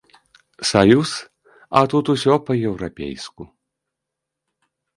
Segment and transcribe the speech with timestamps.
[0.69, 1.11] Саюз,
[1.81, 3.43] а тут усё па-еўрапейску.